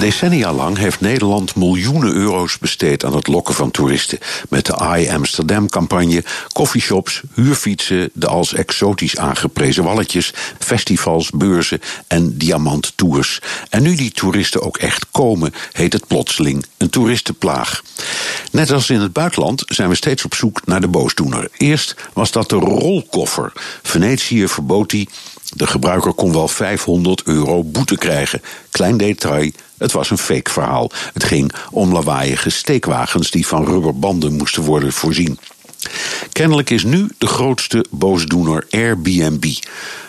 Decennia 0.00 0.52
lang 0.52 0.76
heeft 0.78 1.00
Nederland 1.00 1.54
miljoenen 1.54 2.12
euro's 2.12 2.58
besteed 2.58 3.04
aan 3.04 3.14
het 3.14 3.26
lokken 3.26 3.54
van 3.54 3.70
toeristen. 3.70 4.18
Met 4.48 4.66
de 4.66 4.98
I 4.98 5.08
Amsterdam-campagne, 5.08 6.24
coffeeshops, 6.52 7.22
huurfietsen, 7.34 8.10
de 8.12 8.26
als 8.26 8.54
exotisch 8.54 9.16
aangeprezen 9.16 9.84
walletjes, 9.84 10.32
festivals, 10.58 11.30
beurzen 11.30 11.80
en 12.06 12.38
diamanttours. 12.38 13.40
En 13.68 13.82
nu 13.82 13.94
die 13.94 14.10
toeristen 14.10 14.62
ook 14.62 14.76
echt 14.76 15.06
komen, 15.10 15.52
heet 15.72 15.92
het 15.92 16.06
plotseling 16.06 16.64
een 16.76 16.90
toeristenplaag. 16.90 17.82
Net 18.52 18.70
als 18.70 18.90
in 18.90 19.00
het 19.00 19.12
buitenland 19.12 19.62
zijn 19.66 19.88
we 19.88 19.94
steeds 19.94 20.24
op 20.24 20.34
zoek 20.34 20.60
naar 20.64 20.80
de 20.80 20.88
boosdoener. 20.88 21.48
Eerst 21.56 21.94
was 22.12 22.30
dat 22.30 22.48
de 22.48 22.56
rolkoffer. 22.56 23.52
Venetië 23.82 24.48
verbood 24.48 24.90
die. 24.90 25.08
De 25.54 25.66
gebruiker 25.66 26.12
kon 26.12 26.32
wel 26.32 26.48
500 26.48 27.22
euro 27.22 27.64
boete 27.64 27.96
krijgen. 27.96 28.42
Klein 28.70 28.96
detail, 28.96 29.50
het 29.78 29.92
was 29.92 30.10
een 30.10 30.18
fake 30.18 30.50
verhaal. 30.50 30.90
Het 31.12 31.24
ging 31.24 31.52
om 31.70 31.92
lawaaiige 31.92 32.50
steekwagens 32.50 33.30
die 33.30 33.46
van 33.46 33.64
rubberbanden 33.64 34.32
moesten 34.32 34.62
worden 34.62 34.92
voorzien. 34.92 35.38
Kennelijk 36.32 36.70
is 36.70 36.84
nu 36.84 37.08
de 37.18 37.26
grootste 37.26 37.84
boosdoener 37.90 38.66
Airbnb. 38.70 39.44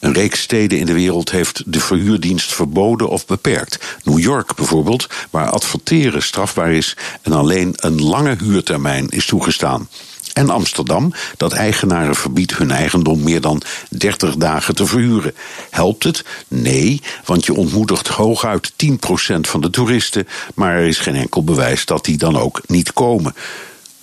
Een 0.00 0.12
reeks 0.12 0.40
steden 0.40 0.78
in 0.78 0.86
de 0.86 0.92
wereld 0.92 1.30
heeft 1.30 1.62
de 1.66 1.80
verhuurdienst 1.80 2.54
verboden 2.54 3.08
of 3.08 3.26
beperkt. 3.26 3.98
New 4.04 4.18
York 4.18 4.54
bijvoorbeeld, 4.54 5.06
waar 5.30 5.50
adverteren 5.50 6.22
strafbaar 6.22 6.72
is 6.72 6.96
en 7.22 7.32
alleen 7.32 7.72
een 7.76 8.02
lange 8.02 8.36
huurtermijn 8.38 9.08
is 9.08 9.26
toegestaan. 9.26 9.88
En 10.32 10.50
Amsterdam, 10.50 11.12
dat 11.36 11.52
eigenaren 11.52 12.14
verbiedt 12.14 12.56
hun 12.56 12.70
eigendom 12.70 13.22
meer 13.22 13.40
dan 13.40 13.62
30 13.88 14.36
dagen 14.36 14.74
te 14.74 14.86
verhuren. 14.86 15.34
Helpt 15.70 16.04
het? 16.04 16.24
Nee, 16.48 17.00
want 17.24 17.44
je 17.44 17.54
ontmoedigt 17.54 18.08
hooguit 18.08 18.72
10% 18.72 18.96
van 19.40 19.60
de 19.60 19.70
toeristen, 19.70 20.28
maar 20.54 20.74
er 20.74 20.86
is 20.86 20.98
geen 20.98 21.16
enkel 21.16 21.44
bewijs 21.44 21.84
dat 21.84 22.04
die 22.04 22.16
dan 22.16 22.38
ook 22.38 22.60
niet 22.66 22.92
komen. 22.92 23.34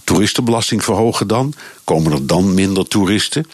Toeristenbelasting 0.08 0.84
verhogen 0.84 1.28
dan? 1.28 1.54
Komen 1.84 2.12
er 2.12 2.28
dan 2.28 2.54
minder 2.54 2.88
toeristen? 2.88 3.46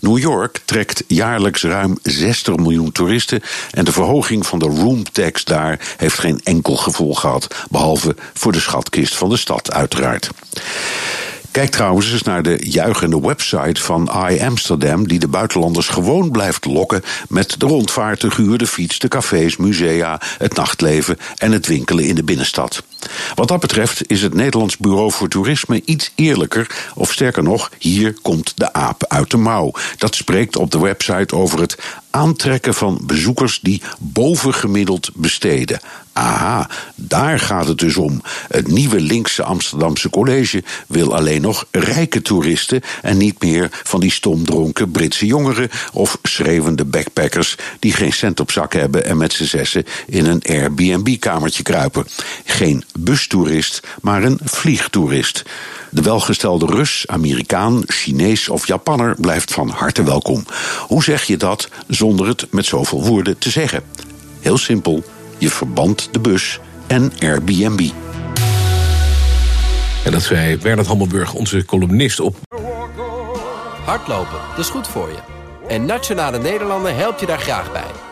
New 0.00 0.18
York 0.18 0.60
trekt 0.64 1.04
jaarlijks 1.06 1.62
ruim 1.62 1.98
60 2.02 2.56
miljoen 2.56 2.92
toeristen 2.92 3.42
en 3.70 3.84
de 3.84 3.92
verhoging 3.92 4.46
van 4.46 4.58
de 4.58 4.64
room 4.64 5.02
tax 5.12 5.44
daar 5.44 5.94
heeft 5.96 6.18
geen 6.18 6.40
enkel 6.42 6.76
gevolg 6.76 7.20
gehad, 7.20 7.54
behalve 7.70 8.16
voor 8.34 8.52
de 8.52 8.60
schatkist 8.60 9.14
van 9.14 9.28
de 9.28 9.36
stad 9.36 9.72
uiteraard. 9.72 10.30
Kijk 11.50 11.70
trouwens 11.70 12.12
eens 12.12 12.22
naar 12.22 12.42
de 12.42 12.58
juichende 12.60 13.20
website 13.20 13.80
van 13.80 14.10
I 14.30 14.40
Amsterdam, 14.40 15.08
die 15.08 15.18
de 15.18 15.28
buitenlanders 15.28 15.88
gewoon 15.88 16.30
blijft 16.30 16.64
lokken 16.64 17.02
met 17.28 17.60
de 17.60 17.66
rondvaart, 17.66 18.20
de 18.20 18.30
huur, 18.36 18.58
de 18.58 18.66
fiets, 18.66 18.98
de 18.98 19.08
cafés, 19.08 19.56
musea, 19.56 20.20
het 20.38 20.54
nachtleven 20.54 21.18
en 21.36 21.52
het 21.52 21.66
winkelen 21.66 22.04
in 22.04 22.14
de 22.14 22.24
binnenstad. 22.24 22.82
Wat 23.34 23.48
dat 23.48 23.60
betreft 23.60 24.10
is 24.10 24.22
het 24.22 24.34
Nederlands 24.34 24.76
Bureau 24.76 25.12
voor 25.12 25.28
Toerisme 25.28 25.82
iets 25.84 26.12
eerlijker, 26.14 26.90
of 26.94 27.12
sterker 27.12 27.42
nog, 27.42 27.70
hier 27.78 28.14
komt 28.22 28.52
de 28.56 28.72
aap 28.72 29.04
uit 29.08 29.30
de 29.30 29.36
mouw. 29.36 29.72
Dat 29.98 30.14
spreekt 30.14 30.56
op 30.56 30.70
de 30.70 30.80
website 30.80 31.36
over 31.36 31.60
het 31.60 31.78
aantrekken 32.10 32.74
van 32.74 33.00
bezoekers 33.02 33.60
die 33.62 33.82
bovengemiddeld 33.98 35.10
besteden. 35.14 35.80
Aha, 36.12 36.70
daar 36.94 37.38
gaat 37.40 37.66
het 37.66 37.78
dus 37.78 37.96
om. 37.96 38.22
Het 38.48 38.68
nieuwe 38.68 39.00
linkse 39.00 39.42
Amsterdamse 39.42 40.10
college 40.10 40.62
wil 40.86 41.14
alleen 41.16 41.40
nog 41.40 41.64
rijke 41.70 42.22
toeristen 42.22 42.80
en 43.02 43.16
niet 43.16 43.42
meer 43.42 43.68
van 43.82 44.00
die 44.00 44.10
stomdronken 44.10 44.90
Britse 44.90 45.26
jongeren 45.26 45.70
of 45.92 46.18
schreeuwende 46.22 46.84
backpackers 46.84 47.56
die 47.78 47.92
geen 47.92 48.12
cent 48.12 48.40
op 48.40 48.50
zak 48.50 48.72
hebben 48.72 49.04
en 49.04 49.16
met 49.16 49.32
z'n 49.32 49.44
zessen 49.44 49.84
in 50.06 50.26
een 50.26 50.42
Airbnb-kamertje 50.48 51.62
kruipen. 51.62 52.06
Geen 52.52 52.84
bustoerist, 52.98 53.80
maar 54.02 54.22
een 54.22 54.38
vliegtoerist. 54.44 55.42
De 55.90 56.02
welgestelde 56.02 56.66
Rus, 56.66 57.04
Amerikaan, 57.06 57.82
Chinees 57.86 58.48
of 58.48 58.66
Japanner 58.66 59.14
blijft 59.18 59.52
van 59.52 59.68
harte 59.68 60.02
welkom. 60.02 60.44
Hoe 60.86 61.02
zeg 61.02 61.24
je 61.24 61.36
dat 61.36 61.68
zonder 61.88 62.26
het 62.26 62.46
met 62.50 62.66
zoveel 62.66 63.04
woorden 63.04 63.38
te 63.38 63.50
zeggen? 63.50 63.82
Heel 64.40 64.58
simpel, 64.58 65.04
je 65.38 65.50
verband 65.50 66.08
de 66.10 66.20
bus 66.20 66.60
en 66.86 67.12
Airbnb. 67.20 67.90
En 70.04 70.12
dat 70.12 70.22
zei 70.22 70.58
Bernard 70.58 70.86
Hammelburg, 70.86 71.34
onze 71.34 71.64
columnist, 71.64 72.20
op 72.20 72.36
Hardlopen, 73.84 74.38
dat 74.48 74.58
is 74.58 74.70
goed 74.70 74.88
voor 74.88 75.08
je. 75.08 75.18
En 75.68 75.86
Nationale 75.86 76.38
Nederlanden 76.38 76.96
helpt 76.96 77.20
je 77.20 77.26
daar 77.26 77.40
graag 77.40 77.72
bij. 77.72 78.11